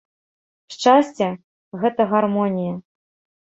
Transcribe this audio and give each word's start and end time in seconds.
Шчасце– 0.75 1.27
гэта 1.83 2.01
гармонія 2.15 2.75